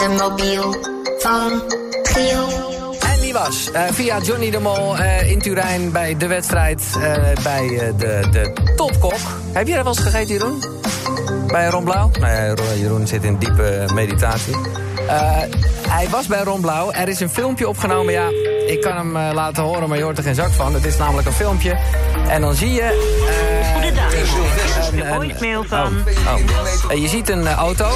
de 0.00 0.08
mobiel 0.28 0.76
van 1.18 1.62
Giel. 2.02 2.68
En 3.14 3.20
die 3.20 3.32
was 3.32 3.70
eh, 3.72 3.82
via 3.92 4.18
Johnny 4.22 4.50
de 4.50 4.58
Mol 4.60 4.96
eh, 4.96 5.30
in 5.30 5.38
Turijn 5.38 5.92
bij 5.92 6.16
de 6.16 6.26
wedstrijd 6.26 6.82
eh, 7.02 7.12
bij 7.42 7.78
eh, 7.78 7.86
de, 7.96 8.20
de 8.30 8.52
Topkok. 8.76 9.14
Heb 9.52 9.66
jij 9.66 9.76
dat 9.76 9.84
wel 9.84 9.94
eens 9.94 10.02
gegeten, 10.04 10.34
Jeroen? 10.34 10.62
Bij 11.46 11.66
Ron 11.68 11.84
Blauw? 11.84 12.10
Nou 12.20 12.32
ja, 12.32 12.54
Ron- 12.54 12.78
Jeroen 12.78 13.06
zit 13.06 13.24
in 13.24 13.36
diepe 13.36 13.84
meditatie. 13.94 14.54
Eh, 15.08 15.30
hij 15.88 16.08
was 16.10 16.26
bij 16.26 16.42
Ron 16.42 16.60
Blauw. 16.60 16.92
Er 16.92 17.08
is 17.08 17.20
een 17.20 17.30
filmpje 17.30 17.68
opgenomen. 17.68 18.12
Ja, 18.12 18.28
ik 18.66 18.80
kan 18.80 18.96
hem 18.96 19.12
laten 19.34 19.62
horen, 19.62 19.88
maar 19.88 19.98
je 19.98 20.04
hoort 20.04 20.18
er 20.18 20.24
geen 20.24 20.34
zak 20.34 20.50
van. 20.50 20.74
Het 20.74 20.84
is 20.84 20.96
namelijk 20.96 21.26
een 21.26 21.32
filmpje. 21.34 21.78
En 22.28 22.40
dan 22.40 22.54
zie 22.54 22.72
je... 22.72 22.82
eh, 22.82 23.72
Goedendag. 23.74 24.12
een- 24.92 25.14
voicemail 25.14 25.64
van... 25.64 25.86
Oh, 26.26 26.90
oh. 26.90 26.98
Je 27.00 27.08
ziet 27.08 27.28
een 27.28 27.48
auto. 27.48 27.88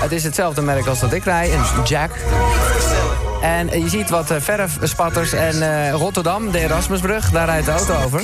Het 0.00 0.12
is 0.12 0.24
hetzelfde 0.24 0.62
merk 0.62 0.86
als 0.86 1.00
dat 1.00 1.12
ik 1.12 1.24
rij, 1.24 1.54
een 1.54 1.84
Jack. 1.84 2.10
En 3.42 3.80
je 3.80 3.88
ziet 3.88 4.10
wat 4.10 4.30
eh, 4.30 4.40
verfspatters 4.40 5.32
en 5.32 5.62
eh, 5.62 5.92
Rotterdam, 5.92 6.50
de 6.50 6.58
Erasmusbrug, 6.58 7.30
daar 7.30 7.46
rijdt 7.46 7.66
de 7.66 7.72
auto 7.72 7.94
over. 8.04 8.22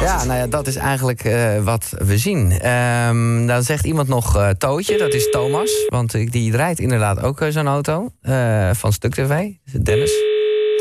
Ja, 0.00 0.24
nou 0.24 0.38
ja, 0.38 0.46
dat 0.46 0.66
is 0.66 0.76
eigenlijk 0.76 1.24
eh, 1.24 1.64
wat 1.64 1.92
we 1.98 2.18
zien. 2.18 2.60
Ehm, 2.60 3.46
dan 3.46 3.62
zegt 3.62 3.84
iemand 3.84 4.08
nog 4.08 4.36
eh, 4.36 4.48
Tootje, 4.48 4.98
dat 4.98 5.14
is 5.14 5.30
Thomas. 5.30 5.84
Want 5.88 6.32
die 6.32 6.56
rijdt 6.56 6.80
inderdaad 6.80 7.22
ook 7.22 7.46
zo'n 7.48 7.66
auto 7.66 8.10
van 8.72 8.92
Stuk 8.92 9.14
TV. 9.14 9.48
Dennis. 9.82 10.12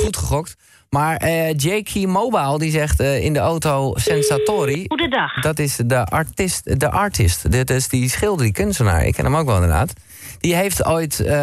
Goed 0.04 0.18
gegokt. 0.18 0.56
Maar 0.96 1.18
eh 1.18 1.54
J.K. 1.58 2.08
Mobile 2.08 2.60
die 2.60 2.72
zegt 2.72 3.00
eh, 3.00 3.24
in 3.24 3.34
de 3.34 3.40
auto 3.40 3.94
Sensatori... 3.96 4.86
Goedendag. 4.88 5.42
Dat 5.42 5.60
is 5.60 5.76
de 5.86 6.06
artist, 6.06 6.80
de 6.80 6.90
artist. 6.90 7.52
Dit 7.52 7.70
is 7.70 7.88
die 7.88 8.10
schilder, 8.10 8.46
die 8.46 8.54
kunstenaar. 8.54 9.06
Ik 9.06 9.14
ken 9.14 9.26
hem 9.26 9.36
ook 9.36 9.46
wel 9.46 9.56
inderdaad. 9.56 9.94
Die 10.40 10.56
heeft 10.56 10.86
ooit, 10.86 11.20
eh, 11.20 11.34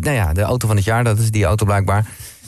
nou 0.00 0.10
ja, 0.10 0.32
de 0.32 0.42
auto 0.42 0.66
van 0.66 0.76
het 0.76 0.84
jaar, 0.84 1.04
dat 1.04 1.18
is 1.18 1.30
die 1.30 1.44
auto 1.44 1.64
blijkbaar, 1.64 2.06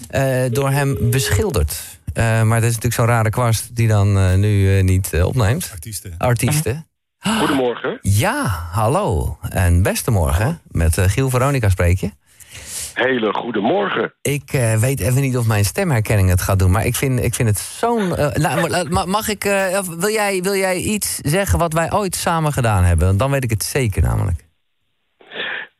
eh, 0.08 0.42
door 0.50 0.70
hem 0.70 1.10
beschilderd. 1.10 1.82
Eh, 2.12 2.24
maar 2.42 2.60
dat 2.60 2.68
is 2.70 2.74
natuurlijk 2.74 2.94
zo'n 2.94 3.06
rare 3.06 3.30
kwast 3.30 3.76
die 3.76 3.88
dan 3.88 4.18
eh, 4.18 4.34
nu 4.34 4.76
eh, 4.76 4.84
niet 4.84 5.22
opneemt. 5.22 5.68
Artiesten. 5.72 6.14
Artiesten. 6.18 6.86
Goedemorgen. 7.18 7.98
Ja, 8.02 8.68
hallo. 8.70 9.38
En 9.50 9.82
beste 9.82 10.10
morgen. 10.10 10.60
Met 10.68 10.98
eh, 10.98 11.04
Giel 11.08 11.30
Veronica 11.30 11.68
spreek 11.68 11.98
je. 12.00 12.10
Hele 12.96 13.32
goede 13.34 13.60
morgen. 13.60 14.14
Ik 14.22 14.52
eh, 14.52 14.74
weet 14.74 15.00
even 15.00 15.20
niet 15.20 15.36
of 15.36 15.46
mijn 15.46 15.64
stemherkenning 15.64 16.28
het 16.28 16.40
gaat 16.40 16.58
doen, 16.58 16.70
maar 16.70 16.84
ik 16.86 16.94
vind, 16.94 17.22
ik 17.24 17.34
vind 17.34 17.48
het 17.48 17.58
zo'n. 17.58 18.16
eh, 18.16 18.30
nou, 18.34 18.88
ma- 18.88 19.04
mag 19.04 19.28
ik. 19.28 19.44
eh, 19.44 19.78
wil, 19.80 20.08
jij, 20.10 20.40
wil 20.42 20.54
jij 20.54 20.76
iets 20.76 21.16
zeggen 21.16 21.58
wat 21.58 21.72
wij 21.72 21.92
ooit 21.92 22.14
samen 22.14 22.52
gedaan 22.52 22.84
hebben? 22.84 23.16
Dan 23.16 23.30
weet 23.30 23.44
ik 23.44 23.50
het 23.50 23.62
zeker 23.62 24.02
namelijk. 24.02 24.44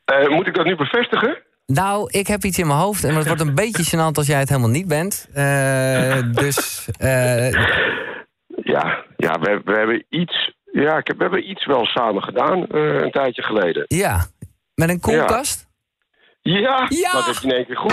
Eh, 0.05 0.29
moet 0.29 0.47
ik 0.47 0.55
dat 0.55 0.65
nu 0.65 0.77
bevestigen? 0.77 1.39
Nou, 1.67 2.09
ik 2.11 2.27
heb 2.27 2.45
iets 2.45 2.59
in 2.59 2.67
mijn 2.67 2.79
hoofd 2.79 3.05
en 3.05 3.15
het 3.15 3.27
wordt 3.27 3.41
een 3.43 3.55
beetje 3.65 3.97
gênant 3.97 4.13
als 4.13 4.27
jij 4.27 4.39
het 4.39 4.49
helemaal 4.49 4.71
niet 4.71 4.89
bent. 4.89 5.29
Eh, 5.33 6.19
dus. 6.33 6.89
eh, 6.99 7.51
Ja, 8.63 9.05
ja 9.17 9.39
we, 9.41 9.61
we 9.65 9.73
hebben 9.73 10.05
iets. 10.09 10.55
Ja, 10.73 10.97
ik 10.99 11.07
heb, 11.07 11.17
we 11.17 11.23
hebben 11.23 11.51
iets 11.51 11.67
wel 11.67 11.85
samen 11.85 12.23
gedaan 12.23 12.67
eh, 12.67 12.81
een 13.01 13.11
tijdje 13.11 13.43
geleden. 13.43 13.85
ja. 13.89 14.27
Met 14.75 14.89
een 14.89 15.01
koelkast? 15.01 15.61
Ja, 15.61 15.66
Ja! 16.47 16.89
dat 17.13 17.27
heb 17.27 17.35
je 17.41 17.49
in 17.49 17.55
één 17.55 17.67
keer 17.67 17.77
goed. 17.77 17.93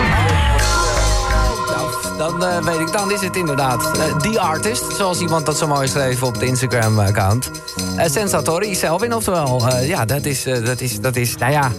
Nou, 1.68 2.18
dan 2.18 2.44
eh, 2.44 2.64
weet 2.64 2.80
ik, 2.88 2.92
dan 2.92 3.12
is 3.12 3.20
het 3.20 3.36
inderdaad 3.36 3.98
eh, 3.98 4.16
The 4.16 4.40
Artist, 4.40 4.84
zoals 4.96 5.20
iemand 5.20 5.46
dat 5.46 5.58
zo 5.58 5.66
mooi 5.66 5.88
schreef 5.88 6.22
op 6.22 6.38
de 6.38 6.46
Instagram-account. 6.46 7.50
Eh 7.96 8.06
Sensatori, 8.10 8.74
Selvin, 8.74 9.14
oftewel. 9.14 9.68
eh, 9.68 9.88
ja, 9.88 10.04
dat 10.04 10.24
is, 10.24 10.46
eh, 10.46 10.64
dat 10.64 10.80
is, 10.80 11.00
dat 11.00 11.16
is, 11.16 11.36
nou 11.36 11.52
ja, 11.52 11.70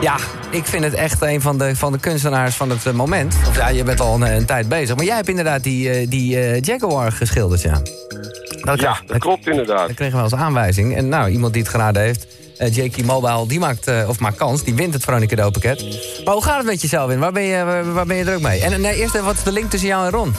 ja, 0.00 0.16
ik 0.50 0.64
vind 0.64 0.84
het 0.84 0.94
echt 0.94 1.22
een 1.22 1.40
van 1.40 1.58
de, 1.58 1.76
van 1.76 1.92
de 1.92 1.98
kunstenaars 1.98 2.54
van 2.56 2.70
het 2.70 2.92
moment. 2.92 3.34
Of 3.48 3.56
ja, 3.56 3.68
je 3.68 3.82
bent 3.84 4.00
al 4.00 4.14
een, 4.14 4.34
een 4.36 4.44
tijd 4.46 4.68
bezig, 4.68 4.96
maar 4.96 5.04
jij 5.04 5.16
hebt 5.16 5.28
inderdaad 5.28 5.62
die, 5.62 5.90
eh, 5.90 6.06
die 6.10 6.40
eh, 6.40 6.60
Jaguar 6.60 7.12
geschilderd, 7.12 7.62
ja. 7.62 7.80
Dat 8.60 8.80
Ja, 8.80 8.92
kreeg- 8.92 9.04
dat 9.06 9.18
klopt 9.18 9.46
inderdaad. 9.46 9.86
dat 9.86 9.96
kregen 9.96 10.16
we 10.16 10.22
als 10.22 10.34
aanwijzing. 10.34 10.96
En 10.96 11.08
nou, 11.08 11.28
iemand 11.30 11.52
die 11.52 11.62
het 11.62 11.70
geraden 11.70 12.02
heeft, 12.02 12.26
J.K. 12.58 13.02
Mobile, 13.04 13.46
die 13.46 13.58
maakt, 13.58 13.86
eh, 13.86 14.08
of 14.08 14.18
maakt 14.20 14.36
kans. 14.36 14.62
Die 14.64 14.74
wint 14.74 14.94
het 14.94 15.02
Veronica 15.04 15.28
cadeaupakket. 15.28 15.82
Maar 16.24 16.34
hoe 16.34 16.42
gaat 16.44 16.56
het 16.56 16.66
met 16.66 16.80
jezelf 16.82 17.10
in? 17.10 17.18
Waar 17.18 17.32
ben 17.32 17.42
je, 17.42 17.64
waar, 17.64 17.92
waar 17.92 18.06
ben 18.06 18.16
je 18.16 18.24
druk 18.24 18.40
mee? 18.40 18.60
En 18.60 18.72
eh, 18.72 18.78
nee, 18.78 18.94
eerst 18.96 19.14
even, 19.14 19.26
wat 19.26 19.34
is 19.36 19.42
de 19.42 19.52
link 19.52 19.70
tussen 19.70 19.88
jou 19.88 20.04
en 20.04 20.10
Ron? 20.10 20.34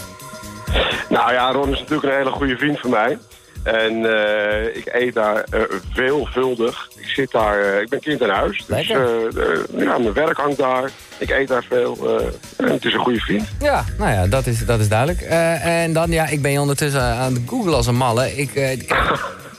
Nou 1.10 1.34
ja, 1.34 1.52
Ron 1.52 1.72
is 1.74 1.80
natuurlijk 1.80 2.04
een 2.12 2.18
hele 2.18 2.32
goede 2.32 2.58
vriend 2.58 2.80
van 2.80 2.90
mij. 2.90 3.18
En 3.64 4.06
eh, 4.06 4.76
ik 4.76 4.90
eet 4.94 5.14
daar 5.14 5.44
eh, 5.50 5.62
veelvuldig. 5.94 6.88
Ik 6.98 7.08
zit 7.08 7.32
daar, 7.32 7.60
eh, 7.60 7.82
ik 7.82 7.90
ben 7.90 8.00
kind 8.00 8.24
aan 8.24 8.30
huis. 8.30 8.64
Dus 8.68 8.90
eh, 8.90 8.96
eh, 8.98 9.60
ja, 9.78 9.98
mijn 9.98 10.14
werk 10.14 10.38
hangt 10.38 10.58
daar. 10.58 10.90
Ik 11.18 11.30
eet 11.30 11.48
daar 11.48 11.64
veel. 11.70 11.98
eh, 12.20 12.66
en 12.66 12.72
het 12.74 12.86
is 12.86 12.94
een 12.94 13.00
goede 13.00 13.20
vriend. 13.20 13.48
Ja, 13.60 13.84
nou 13.98 14.12
ja, 14.12 14.28
dat 14.28 14.46
is, 14.46 14.66
dat 14.66 14.80
is 14.80 14.90
duidelijk. 14.90 15.22
Eh, 15.22 15.66
en 15.84 15.94
dan, 15.94 16.12
ja, 16.12 16.28
ik 16.28 16.42
ben 16.42 16.52
je 16.52 16.60
ondertussen 16.60 17.02
aan 17.02 17.34
het 17.34 17.42
googlen 17.46 17.74
als 17.76 17.88
een 17.88 17.96
malle. 17.98 18.38
Ik, 18.38 18.56
eh, 18.56 18.80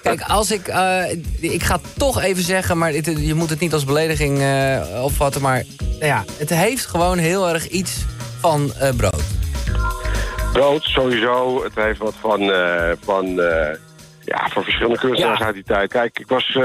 kijk, 0.07 0.31
als 0.31 0.51
ik... 0.51 0.69
eh, 0.69 1.11
ik 1.41 1.63
ga 1.63 1.79
toch 1.97 2.23
even 2.23 2.43
zeggen, 2.43 2.79
maar 2.79 2.91
het- 2.93 3.13
je 3.19 3.35
moet 3.35 3.51
het 3.51 3.61
niet 3.61 3.73
als 3.73 3.85
belediging 3.85 4.41
eh, 4.41 5.03
opvatten. 5.05 5.43
Maar 5.43 5.65
nou 5.79 6.05
ja, 6.07 6.25
het 6.39 6.51
heeft 6.51 6.87
gewoon 6.87 7.19
heel 7.19 7.49
erg 7.49 7.69
iets 7.69 8.05
van 8.41 8.73
eh, 8.79 8.91
brood. 8.97 9.23
Brood 10.53 10.83
sowieso. 10.83 11.63
Het 11.65 11.75
heeft 11.75 11.99
wat 11.99 12.15
van, 12.21 12.41
van, 13.05 13.27
ja, 14.25 14.49
van 14.53 14.63
verschillende 14.63 14.99
kunstenaars 14.99 15.39
Ja. 15.39 15.45
uit 15.45 15.55
die 15.55 15.65
tijd. 15.65 15.91
Kijk, 15.93 16.19
ik 16.19 16.29
was, 16.29 16.59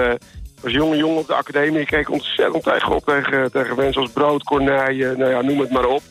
was 0.62 0.72
jonge 0.72 0.98
jongen 0.98 1.18
op 1.18 1.28
de 1.28 1.34
academie. 1.34 1.80
Ik 1.82 1.88
keek 1.88 2.12
ontzettend 2.12 2.64
tegen 2.64 2.96
op 2.96 3.06
tegen, 3.06 3.52
tegen 3.52 3.76
mensen 3.76 4.02
als 4.02 4.12
brood, 4.12 4.44
kornijen, 4.44 5.18
nou 5.18 5.32
ja, 5.32 5.42
noem 5.42 5.60
het 5.60 5.72
maar 5.72 5.86
op. 5.86 6.02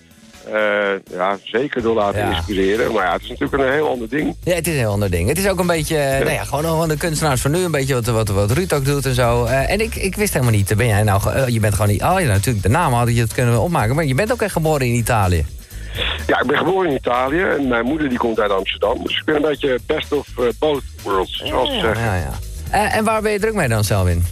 Eh, 0.52 1.16
ja, 1.16 1.38
zeker 1.44 1.82
door 1.82 1.94
laten 1.94 2.20
Ja. 2.20 2.36
inspireren. 2.36 2.92
Maar 2.92 3.04
ja, 3.04 3.12
het 3.12 3.22
is 3.22 3.28
natuurlijk 3.28 3.62
een 3.62 3.72
heel 3.72 3.88
ander 3.88 4.08
ding. 4.08 4.36
Ja, 4.44 4.54
het 4.54 4.66
is 4.66 4.72
een 4.72 4.78
heel 4.78 4.90
ander 4.92 5.10
ding. 5.10 5.28
Het 5.28 5.38
is 5.38 5.48
ook 5.48 5.58
een 5.58 5.66
beetje, 5.66 5.96
nou 5.96 6.30
ja, 6.30 6.44
gewoon 6.44 6.76
van 6.78 6.88
de 6.88 6.96
kunstenaars 6.96 7.40
van 7.40 7.50
nu. 7.50 7.58
Een 7.64 7.70
beetje 7.70 7.94
wat, 7.94 8.06
wat, 8.06 8.28
wat 8.28 8.50
Ruud 8.50 8.72
ook 8.72 8.84
doet 8.84 9.06
en 9.06 9.14
zo. 9.14 9.44
Eh, 9.44 9.70
en 9.70 9.80
ik, 9.80 9.94
ik 9.94 10.16
wist 10.16 10.32
helemaal 10.32 10.54
niet, 10.54 10.76
ben 10.76 10.86
jij 10.86 11.02
nou, 11.02 11.30
eh, 11.32 11.48
je 11.48 11.60
bent 11.60 11.74
gewoon 11.74 11.90
niet, 11.90 12.02
oh 12.02 12.20
ja, 12.20 12.26
natuurlijk, 12.26 12.62
de 12.62 12.68
naam 12.70 12.92
had 12.92 13.14
je 13.14 13.20
het 13.20 13.34
kunnen 13.34 13.60
opmaken. 13.60 13.94
Maar 13.94 14.04
je 14.04 14.14
bent 14.14 14.32
ook 14.32 14.42
echt 14.42 14.52
geboren 14.52 14.86
in 14.86 14.94
Italië. 14.94 15.46
Ja, 16.26 16.40
ik 16.40 16.46
ben 16.46 16.56
geboren 16.58 16.88
in 16.90 16.96
Italië 16.96 17.42
en 17.42 17.68
mijn 17.68 17.84
moeder 17.84 18.08
die 18.08 18.18
komt 18.18 18.40
uit 18.40 18.50
Amsterdam. 18.50 19.02
Dus 19.02 19.18
ik 19.18 19.24
ben 19.24 19.34
een 19.34 19.42
beetje 19.42 19.78
best 19.86 20.12
of 20.12 20.26
both 20.58 20.82
worlds, 21.02 21.42
zoals 21.44 21.68
ze 21.70 21.80
zeggen. 21.80 22.04
Ja, 22.04 22.14
ja. 22.70 22.92
En 22.92 23.04
waar 23.04 23.22
ben 23.22 23.32
je 23.32 23.38
druk 23.40 23.54
mee 23.54 23.68
dan, 23.68 23.84
Selwin? 23.84 24.24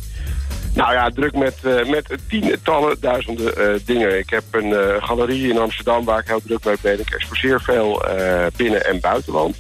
Nou 0.79 0.93
ja, 0.93 1.11
druk 1.11 1.35
met, 1.35 1.55
eh, 1.63 1.91
met 1.91 2.19
tientallen 2.29 2.97
duizenden 3.01 3.57
eh, 3.57 3.81
dingen. 3.85 4.19
Ik 4.19 4.31
heb 4.31 4.43
een 4.51 4.73
eh, 4.73 5.03
galerie 5.03 5.51
in 5.51 5.59
Amsterdam 5.59 6.05
waar 6.05 6.19
ik 6.19 6.27
heel 6.27 6.41
druk 6.45 6.65
mee 6.65 6.77
ben. 6.81 7.01
Ik 7.01 7.11
exposeer 7.11 7.61
veel 7.61 8.03
binnen- 8.57 8.85
en 8.85 9.01
buitenland. 9.01 9.57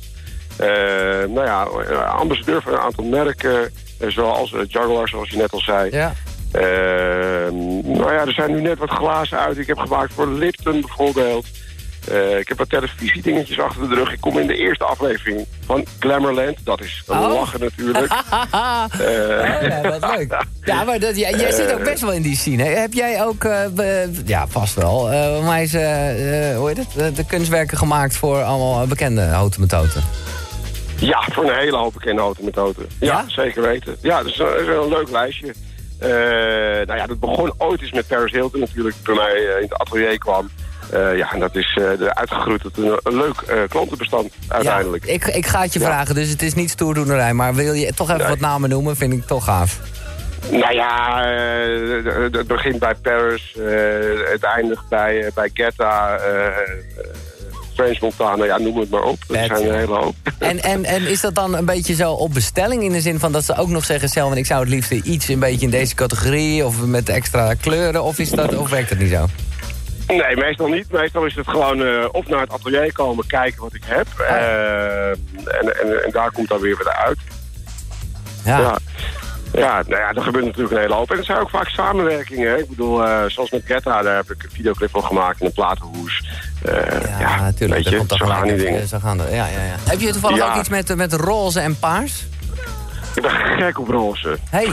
Nou 1.28 1.44
ja, 1.44 1.62
ambassadeur 2.02 2.62
van 2.62 2.72
een 2.72 2.78
aantal 2.78 3.04
merken, 3.04 3.72
zoals 4.06 4.54
Jaguar, 4.68 5.08
zoals 5.08 5.30
je 5.30 5.36
net 5.36 5.52
al 5.52 5.60
zei. 5.60 5.90
Ja. 5.90 6.12
Nou 7.82 8.12
ja, 8.12 8.26
er 8.26 8.32
zijn 8.32 8.52
nu 8.52 8.60
net 8.60 8.78
wat 8.78 8.90
glazen 8.90 9.38
uit. 9.38 9.58
Ik 9.58 9.66
heb 9.66 9.78
gemaakt 9.78 10.12
voor 10.12 10.28
Lipton 10.28 10.80
bijvoorbeeld. 10.80 11.46
Eh, 12.10 12.38
ik 12.38 12.48
heb 12.48 12.58
wat 12.58 12.68
televisiedingetjes 12.70 13.60
achter 13.60 13.88
de 13.88 13.94
rug. 13.94 14.12
Ik 14.12 14.20
kom 14.20 14.38
in 14.38 14.46
de 14.46 14.56
eerste 14.56 14.84
aflevering 14.84 15.46
van 15.66 15.84
Glamourland. 15.98 16.56
Dat 16.64 16.80
is 16.80 17.02
een 17.06 17.18
Oh. 17.18 17.34
lachen 17.34 17.60
natuurlijk. 17.60 18.06
Eh, 18.98 19.68
ja, 19.68 19.98
wat 19.98 20.16
leuk. 20.16 20.42
Ja, 20.64 20.84
maar 20.84 20.98
dat, 20.98 21.16
jij, 21.16 21.30
jij 21.34 21.50
zit 21.52 21.72
ook 21.72 21.84
best 21.84 22.00
wel 22.00 22.12
in 22.12 22.22
die 22.22 22.36
scene. 22.36 22.62
hè? 22.62 22.70
Heb 22.70 22.92
jij 22.92 23.24
ook, 23.24 23.44
eh, 23.44 23.66
be- 23.74 24.10
ja, 24.24 24.46
vast 24.46 24.74
wel, 24.74 25.08
mij 25.42 25.62
is, 25.62 25.72
hoe 26.56 26.68
heet 26.74 26.86
het, 26.92 27.16
de 27.16 27.24
kunstwerken 27.26 27.78
gemaakt 27.78 28.16
voor 28.16 28.42
allemaal 28.42 28.86
bekende 28.86 29.22
houten 29.22 29.60
metoten? 29.60 30.02
Ja, 31.00 31.22
voor 31.32 31.44
een 31.50 31.58
hele 31.58 31.76
hoop 31.76 31.92
bekende 31.92 32.20
automethode. 32.20 32.80
Ja, 33.00 33.06
Ja? 33.06 33.24
zeker 33.26 33.62
weten. 33.62 33.96
Ja, 34.02 34.16
dat 34.22 34.26
is 34.32 34.38
een, 34.38 34.60
is 34.60 34.66
een 34.66 34.88
leuk 34.88 35.10
lijstje. 35.10 35.54
Nou 36.86 36.98
ja, 36.98 37.06
dat 37.06 37.20
begon 37.20 37.52
ooit 37.58 37.80
eens 37.82 37.92
met 37.92 38.06
Paris 38.06 38.32
Hilton 38.32 38.60
natuurlijk, 38.60 38.96
mij 39.04 39.34
eh, 39.34 39.56
in 39.56 39.62
het 39.62 39.78
atelier 39.78 40.18
kwam. 40.18 40.50
Eh, 40.92 41.16
ja, 41.16 41.32
en 41.32 41.40
dat 41.40 41.56
is 41.56 41.78
eh, 41.80 42.00
er 42.00 42.14
uitgegroeid 42.14 42.60
tot 42.62 42.78
een, 42.78 42.98
een 43.02 43.16
leuk 43.16 43.40
eh, 43.46 43.56
klantenbestand 43.68 44.32
uiteindelijk. 44.48 45.06
Ja, 45.06 45.12
ik, 45.12 45.24
ik 45.26 45.46
ga 45.46 45.60
het 45.62 45.72
je 45.72 45.78
Ja. 45.80 45.86
vragen, 45.86 46.14
dus 46.14 46.28
het 46.28 46.42
is 46.42 46.54
niet 46.54 46.70
stoerdoenerij. 46.70 47.32
Maar 47.32 47.54
wil 47.54 47.72
je 47.72 47.92
toch 47.94 48.06
even 48.08 48.20
Nee. 48.20 48.28
wat 48.28 48.40
namen 48.40 48.68
noemen, 48.70 48.96
vind 48.96 49.12
ik 49.12 49.26
toch 49.26 49.44
gaaf. 49.44 49.78
Nou 50.50 50.74
ja, 50.74 51.22
eh, 51.24 52.32
het 52.32 52.46
begint 52.46 52.78
bij 52.78 52.94
Paris, 53.02 53.56
eh, 53.58 53.64
het 54.32 54.42
eindigt 54.42 54.88
bij, 54.88 55.24
eh, 55.24 55.32
bij 55.34 55.50
eh, 55.54 56.46
eh, 56.46 56.52
French 57.74 58.00
Montana, 58.00 58.44
ja, 58.44 58.58
noem 58.58 58.78
het 58.78 58.90
maar 58.90 59.02
op. 59.02 59.18
Dat 59.28 59.36
zijn 59.36 59.66
een 59.68 59.74
hele 59.74 59.96
hoop. 59.96 60.14
En, 60.38 60.62
en, 60.62 60.84
en 60.84 61.06
is 61.06 61.20
dat 61.20 61.34
dan 61.34 61.54
een 61.56 61.64
beetje 61.64 61.94
zo 61.94 62.12
op 62.12 62.34
bestelling 62.34 62.82
in 62.82 62.92
de 62.92 63.00
zin 63.00 63.18
van 63.18 63.32
dat 63.32 63.44
ze 63.44 63.56
ook 63.56 63.68
nog 63.68 63.84
zeggen... 63.84 64.08
zelf, 64.08 64.34
ik 64.34 64.46
zou 64.46 64.60
het 64.60 64.68
liefst 64.68 64.90
iets 64.90 65.28
een 65.28 65.38
beetje 65.38 65.64
in 65.64 65.70
deze 65.70 65.94
categorie 65.94 66.64
of 66.66 66.84
met 66.86 67.08
extra 67.08 67.54
kleuren... 67.54 68.02
of, 68.02 68.18
is 68.18 68.30
dat, 68.30 68.56
of 68.56 68.70
werkt 68.70 68.88
dat 68.88 68.98
niet 68.98 69.10
zo? 69.10 69.26
Nee, 70.08 70.36
meestal 70.36 70.66
niet. 70.68 70.90
Meestal 70.92 71.24
is 71.24 71.34
het 71.34 71.48
gewoon 71.48 71.82
eh, 71.82 72.04
of 72.12 72.26
naar 72.28 72.40
het 72.40 72.52
atelier 72.52 72.92
komen, 72.92 73.26
kijken 73.26 73.60
wat 73.62 73.74
ik 73.74 73.82
heb. 73.86 74.06
eh, 74.18 75.08
en, 75.08 75.80
en, 75.80 76.04
en 76.04 76.10
daar 76.12 76.30
komt 76.32 76.48
dan 76.48 76.60
weer 76.60 76.76
wat 76.76 76.88
uit. 76.88 77.18
Ja. 78.44 78.58
Ja. 78.58 78.78
Ja, 79.52 79.82
nou 79.86 80.00
ja, 80.02 80.12
er 80.14 80.22
gebeurt 80.22 80.44
natuurlijk 80.44 80.74
een 80.74 80.80
hele 80.80 80.94
hoop. 80.94 81.10
En 81.10 81.16
het 81.16 81.26
zijn 81.26 81.38
ook 81.38 81.50
vaak 81.50 81.68
samenwerkingen. 81.68 82.48
Hè? 82.50 82.56
Ik 82.58 82.68
bedoel, 82.68 83.04
eh, 83.04 83.22
zoals 83.26 83.50
met 83.50 83.62
Greta, 83.64 84.02
daar 84.02 84.16
heb 84.16 84.30
ik 84.30 84.42
een 84.42 84.50
videoclip 84.50 84.90
van 84.90 85.04
gemaakt 85.04 85.40
in 85.40 85.46
een 85.46 85.52
platenhoes. 85.52 86.24
Uh, 86.66 86.74
ja, 87.20 87.40
natuurlijk. 87.40 87.82
Weet 87.84 87.92
je, 87.92 87.96
komt 87.96 88.12
zo 88.16 88.26
gaan 88.26 88.46
die 88.48 88.56
dingen. 88.56 88.88
Zo 88.88 88.98
gaan 88.98 89.18
ja, 89.18 89.24
ja, 89.30 89.46
ja. 89.46 89.74
Heb 89.84 90.00
je 90.00 90.12
toevallig 90.12 90.36
Ja. 90.38 90.50
ook 90.52 90.58
iets 90.60 90.68
met, 90.68 90.96
met 90.96 91.12
roze 91.12 91.60
en 91.60 91.78
paars? 91.78 92.26
Ik 93.14 93.22
ben 93.22 93.30
gek 93.30 93.78
op 93.78 93.88
roze. 93.88 94.38
Hey, 94.50 94.68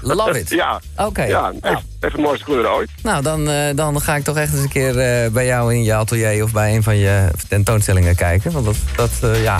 love 0.00 0.38
it. 0.38 0.50
Ja. 0.58 0.80
Oké. 0.96 1.22
Ja, 1.22 1.40
Nou. 1.40 1.56
even, 1.62 1.82
het 2.00 2.16
mooiste 2.16 2.44
kleur 2.44 2.70
ooit. 2.70 2.90
Nou, 3.02 3.22
dan, 3.22 3.48
eh, 3.50 3.76
dan 3.76 4.00
ga 4.00 4.16
ik 4.16 4.24
toch 4.24 4.36
echt 4.36 4.52
eens 4.52 4.62
een 4.62 4.68
keer 4.68 4.98
eh, 4.98 5.30
bij 5.30 5.46
jou 5.46 5.74
in 5.74 5.82
je 5.82 5.94
atelier 5.94 6.42
of 6.44 6.52
bij 6.52 6.74
een 6.74 6.82
van 6.82 6.96
je 6.96 7.28
tentoonstellingen 7.48 8.14
kijken. 8.16 8.52
Want 8.52 8.64
dat, 8.64 8.76
dat 8.96 9.10
eh, 9.22 9.42
ja. 9.42 9.58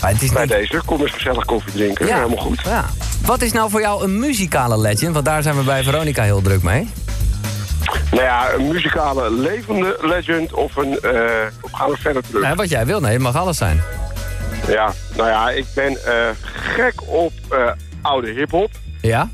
Maar 0.00 0.10
het 0.10 0.22
is 0.22 0.32
Bij 0.32 0.42
niet... 0.42 0.50
deze, 0.50 0.80
kom 0.84 1.00
eens 1.00 1.10
gezellig 1.12 1.44
koffie 1.44 1.72
drinken. 1.72 2.06
Ja, 2.06 2.14
Helemaal 2.14 2.44
goed. 2.44 2.60
Ja. 2.64 2.84
Wat 3.24 3.42
is 3.42 3.52
nou 3.52 3.70
voor 3.70 3.80
jou 3.80 4.04
een 4.04 4.18
muzikale 4.18 4.78
legend? 4.78 5.12
Want 5.12 5.24
daar 5.24 5.42
zijn 5.42 5.56
we 5.56 5.62
bij 5.62 5.82
Veronica 5.82 6.22
heel 6.22 6.42
druk 6.42 6.62
mee. 6.62 6.88
Nou 8.10 8.22
ja, 8.22 8.52
een 8.52 8.68
muzikale 8.68 9.32
levende 9.32 9.96
legend 10.00 10.52
of 10.52 10.76
een... 10.76 10.98
of 11.60 11.70
gaan 11.72 11.90
we 11.90 11.96
verder 11.96 12.22
terug? 12.30 12.54
Wat 12.54 12.68
jij 12.68 12.86
wil, 12.86 13.00
nee, 13.00 13.12
het 13.12 13.22
mag 13.22 13.36
alles 13.36 13.56
zijn. 13.56 13.82
Ja, 14.70 14.92
nou 15.16 15.28
ja, 15.28 15.50
ik 15.50 15.64
ben 15.74 16.04
eh, 16.04 16.12
gek 16.42 16.94
op 17.06 17.32
eh, 17.50 17.58
oude 18.02 18.30
hip-hop. 18.30 18.70
Ja? 19.00 19.28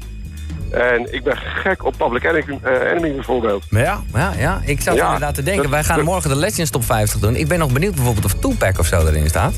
En 0.71 1.15
ik 1.15 1.25
ben 1.25 1.37
gek 1.37 1.85
op 1.85 1.95
Public 1.99 2.25
Enemy, 2.25 2.59
eh, 2.63 2.91
Enemy 2.91 3.15
bijvoorbeeld. 3.15 3.65
Ja, 3.71 4.01
ja, 4.15 4.33
ja. 4.39 4.61
Ik 4.65 4.81
zat 4.81 4.95
Ja, 4.97 5.05
inderdaad 5.05 5.35
te 5.35 5.43
denken, 5.43 5.63
dat- 5.63 5.73
wij 5.73 5.85
gaan 5.85 6.05
morgen 6.05 6.31
de 6.31 6.37
Legends 6.37 6.71
Top 6.71 6.85
50 6.85 7.21
doen. 7.21 7.37
Ik 7.37 7.49
ben 7.49 7.59
nog 7.59 7.73
benieuwd 7.73 7.95
bijvoorbeeld 7.95 8.25
of 8.25 8.35
Tupac 8.35 8.79
of 8.79 8.87
zo 8.87 9.07
erin 9.07 9.29
staat. 9.29 9.53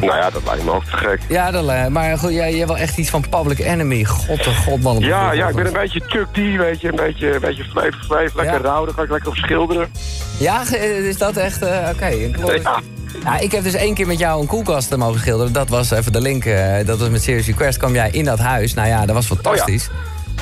Nou 0.00 0.16
ja, 0.16 0.30
dat 0.30 0.42
lijkt 0.46 0.64
me 0.64 0.70
ook 0.72 0.84
te 0.84 0.96
gek. 0.96 1.20
Ja, 1.28 1.50
dat, 1.50 1.68
eh, 1.68 1.86
maar 1.86 2.18
goed, 2.18 2.32
jij, 2.32 2.54
jij 2.56 2.66
wil 2.66 2.76
echt 2.76 2.98
iets 2.98 3.10
van 3.10 3.24
Public 3.28 3.58
Enemy. 3.58 4.04
God 4.04 4.44
de 4.44 4.54
god, 4.54 4.82
man. 4.82 4.98
Ja, 4.98 5.32
ja, 5.32 5.48
ik 5.48 5.54
ben 5.54 5.66
een 5.66 5.72
beetje 5.72 6.00
Chuck 6.06 6.26
D, 6.32 6.36
weet 6.36 6.80
je. 6.80 6.88
Een 6.88 6.96
beetje, 6.96 7.34
een 7.34 7.40
beetje 7.40 7.64
vleef, 7.64 7.94
vleef, 8.06 8.34
lekker 8.34 8.54
Ja. 8.54 8.60
rauw. 8.68 8.84
Daar 8.84 8.94
kan 8.94 9.04
ik 9.04 9.10
lekker 9.10 9.28
op 9.28 9.36
schilderen. 9.36 9.90
Ja, 10.38 10.62
is 10.78 11.18
dat 11.18 11.36
echt... 11.36 11.62
Oké, 11.62 12.30
kleur- 12.30 12.60
Ja. 12.60 12.80
Ja, 13.24 13.38
ik 13.38 13.52
heb 13.52 13.62
dus 13.62 13.74
één 13.74 13.94
keer 13.94 14.06
met 14.06 14.18
jou 14.18 14.40
een 14.40 14.46
koelkast 14.46 14.92
eh, 14.92 14.98
mogen 14.98 15.20
schilderen. 15.20 15.52
Dat 15.52 15.68
was 15.68 15.90
even 15.90 16.12
de 16.12 16.20
link. 16.20 16.44
eh, 16.44 16.86
dat 16.86 16.98
was 16.98 17.08
met 17.08 17.22
Serious 17.22 17.46
Request. 17.46 17.78
kwam 17.78 17.94
jij 17.94 18.08
in 18.10 18.24
dat 18.24 18.38
huis. 18.38 18.74
Nou 18.74 18.88
ja, 18.88 19.06
dat 19.06 19.14
was 19.14 19.26
fantastisch. 19.26 19.88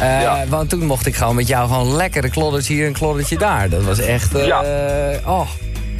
Eh, 0.00 0.20
Ja. 0.22 0.44
Want 0.48 0.68
toen 0.70 0.86
mocht 0.86 1.06
ik 1.06 1.16
gewoon 1.16 1.34
met 1.34 1.48
jou 1.48 1.68
gewoon 1.68 1.96
lekker 1.96 2.24
een 2.24 2.30
kloddertje 2.30 2.72
hier 2.74 2.82
en 2.82 2.88
een 2.88 2.94
kloddertje 2.94 3.38
daar. 3.38 3.68
Dat 3.68 3.82
was 3.82 3.98
echt... 3.98 4.32
Ja. 4.32 4.62
Oh. 5.26 5.48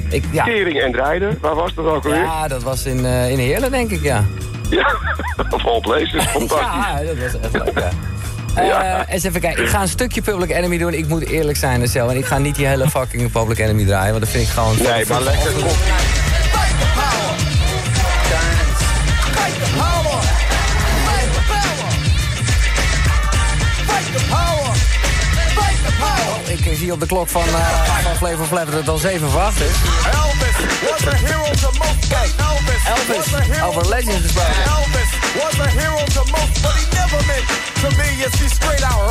Ik, 0.09 0.25
ja. 0.31 0.45
Kering 0.45 0.81
en 0.81 0.93
rijden, 0.95 1.39
waar 1.41 1.55
was 1.55 1.75
dat 1.75 1.85
ook 1.85 2.05
alweer? 2.05 2.21
ja, 2.23 2.49
dat 2.49 2.63
was 2.63 2.85
in, 2.85 3.05
eh 3.07 3.31
in 3.31 3.39
Heerlen, 3.39 3.71
denk 3.71 3.91
ik, 3.91 4.03
ja. 4.03 4.25
Ja, 4.71 4.95
of 5.51 5.67
all 5.67 5.81
places, 5.81 6.25
fantastisch. 6.39 6.67
Ja, 6.85 7.01
dat 7.05 7.17
was 7.33 7.41
echt 7.41 7.53
leuk, 7.65 7.79
ja. 7.79 7.89
Ja. 8.67 9.09
eens 9.09 9.25
even 9.25 9.41
kijken. 9.41 9.63
Ik 9.63 9.69
ga 9.69 9.81
een 9.83 9.89
stukje 9.89 10.23
Public 10.23 10.51
Enemy 10.51 10.79
doen. 10.79 10.93
Ik 10.95 11.09
moet 11.09 11.27
eerlijk 11.27 11.59
zijn, 11.59 11.79
Marcel. 11.79 12.11
En 12.11 12.17
ik 12.17 12.25
ga 12.25 12.39
niet 12.39 12.55
die 12.55 12.67
hele 12.67 12.91
fucking 12.91 13.31
Public 13.33 13.59
Enemy 13.59 13.85
draaien. 13.85 14.11
Want 14.11 14.21
dat 14.25 14.33
vind 14.33 14.45
ik 14.45 14.51
gewoon... 14.53 14.75
Nee, 14.83 15.07
maar 15.07 15.23
lekker 15.23 15.53
Ik 26.53 26.77
zie 26.77 26.93
op 26.93 27.01
de 27.01 27.07
klok 27.07 27.29
van, 27.29 27.45
uh, 27.49 28.03
van 28.03 28.17
Flavor 28.17 28.47
Flav 28.47 28.65
dat 28.65 28.75
het 28.75 28.89
al 28.89 28.99
7 28.99 29.31
voor 29.31 29.41
8 29.41 29.61
is. 29.61 29.67
Elvis 29.67 30.57
was 30.91 31.15
a 31.15 31.17
hero 31.17 31.45
to 31.63 31.71
most. 31.79 32.13
Elvis, 32.37 32.83
Elvis, 32.85 33.17
was 33.17 33.35
a 33.35 33.41
hero 33.41 33.67
over 33.67 33.89
Legends 33.89 34.23
gesproken. 34.23 34.63
Elvis 34.65 35.11
was 35.43 35.67
a 35.67 35.69
hero 35.79 36.05
to 36.05 36.23
most, 36.31 36.63
but 36.63 36.73
he 36.73 36.85
never 36.97 37.27
meant 37.27 37.47
to 37.83 37.89
be. 37.97 38.39
See, 38.39 38.49
straight 38.49 38.85
out 38.85 39.02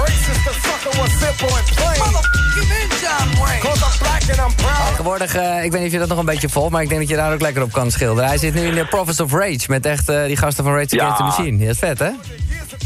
Tegenwoordig, 5.22 5.58
eh, 5.58 5.66
ik 5.66 5.72
weet 5.72 5.80
niet 5.80 5.90
of 5.90 5.94
je 5.94 6.00
dat 6.00 6.10
nog 6.10 6.18
een 6.18 6.26
beetje 6.26 6.50
volgt, 6.50 6.72
maar 6.72 6.82
ik 6.82 6.90
denk 6.90 7.02
dat 7.02 7.10
je 7.10 7.16
daar 7.16 7.34
ook 7.34 7.42
lekker 7.42 7.64
op 7.64 7.72
kan 7.72 7.92
schilderen. 7.92 8.30
Hij 8.30 8.38
zit 8.38 8.54
nu 8.54 8.62
in 8.62 8.74
de 8.74 8.86
Prophets 8.86 9.20
of 9.20 9.34
Rage 9.34 9.66
met 9.68 9.86
echt 9.86 10.10
eh, 10.10 10.26
die 10.26 10.38
gasten 10.38 10.64
van 10.64 10.74
Rage. 10.74 11.02
Against 11.02 11.18
the 11.18 11.24
Machine. 11.24 11.58
Ja, 11.58 11.66
dat 11.66 11.74
is 11.74 11.80
vet, 11.80 12.00
hè? 12.00 12.10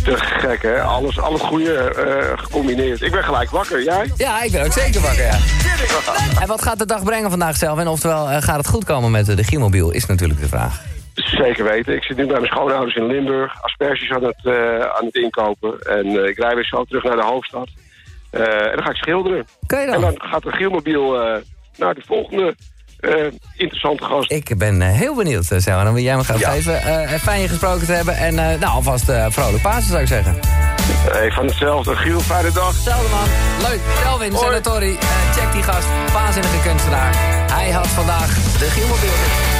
Te 0.03 0.17
gek, 0.17 0.61
hè? 0.61 0.81
Alles, 0.81 1.19
al 1.19 1.33
het 1.33 1.41
goede 1.41 1.73
eh, 1.73 2.37
gecombineerd. 2.37 3.01
Ik 3.01 3.11
ben 3.11 3.23
gelijk 3.23 3.49
wakker. 3.49 3.83
Jij? 3.83 4.11
Ja, 4.17 4.43
ik 4.43 4.51
ben 4.51 4.65
ook 4.65 4.71
zeker 4.71 5.01
wakker, 5.01 5.23
ja. 5.23 5.37
En 6.41 6.47
wat 6.47 6.61
gaat 6.61 6.79
de 6.79 6.85
dag 6.85 7.03
brengen 7.03 7.29
vandaag 7.29 7.55
zelf? 7.55 7.79
En 7.79 7.87
oftewel, 7.87 8.25
gaat 8.25 8.57
het 8.57 8.67
goed 8.67 8.83
komen 8.83 9.11
met 9.11 9.25
de 9.25 9.43
Gielmobiel, 9.43 9.91
is 9.91 10.05
natuurlijk 10.05 10.39
de 10.39 10.47
vraag. 10.47 10.81
Zeker 11.13 11.63
weten. 11.63 11.95
Ik 11.95 12.03
zit 12.03 12.17
nu 12.17 12.25
bij 12.25 12.39
mijn 12.39 12.51
schoonouders 12.51 12.95
in 12.95 13.05
Limburg. 13.05 13.61
Asperges 13.61 14.09
aan 14.11 14.23
het, 14.23 14.47
aan 14.97 15.05
het 15.05 15.15
inkopen. 15.15 15.79
En 15.81 16.27
ik 16.27 16.37
rij 16.37 16.55
weer 16.55 16.65
zo 16.65 16.83
terug 16.83 17.03
naar 17.03 17.15
de 17.15 17.23
hoofdstad. 17.23 17.69
En 18.31 18.75
dan 18.75 18.83
ga 18.83 18.89
ik 18.89 18.95
schilderen. 18.95 19.47
Kun 19.65 19.79
je 19.79 19.85
En 19.85 19.91
dan? 19.91 20.01
dan 20.01 20.15
gaat 20.17 20.43
de 20.43 20.51
Gielmobiel 20.51 21.17
naar 21.77 21.93
de 21.93 22.01
volgende 22.05 22.55
eh, 22.99 23.11
interessante 23.55 24.03
gast. 24.03 24.31
Ik 24.31 24.57
ben 24.57 24.81
eh, 24.81 24.87
heel 24.91 25.15
benieuwd, 25.15 25.51
uh, 25.51 25.59
Selma. 25.59 25.83
Dan 25.83 25.93
wil 25.93 26.03
jij 26.03 26.15
me 26.15 26.23
gaan 26.23 26.39
Ja. 26.39 26.49
geven. 26.51 26.81
Eh, 26.81 27.19
fijn 27.19 27.41
je 27.41 27.47
gesproken 27.47 27.85
te 27.85 27.91
hebben. 27.91 28.17
En 28.17 28.35
nou, 28.35 28.63
alvast 28.65 29.05
vrolijk 29.29 29.61
Pasen, 29.63 29.89
zou 29.89 30.01
ik 30.01 30.07
zeggen. 30.07 30.39
Hey, 31.11 31.31
van 31.31 31.45
hetzelfde. 31.45 31.95
Giel, 31.95 32.19
fijne 32.19 32.51
dag. 32.51 32.73
Hetzelfde 32.73 33.09
man. 33.09 33.27
Leuk. 33.69 33.79
Kelvin, 34.03 34.31
Hoi. 34.33 34.45
Senatori. 34.45 34.97
Check 35.35 35.51
die 35.51 35.63
gast. 35.63 35.87
Waanzinnige 36.13 36.57
kunstenaar. 36.69 37.15
Hij 37.51 37.71
had 37.71 37.87
vandaag 37.87 38.33
de 38.59 38.65
Gielmobiel. 38.69 39.54